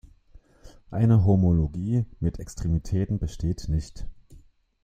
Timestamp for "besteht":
3.19-3.69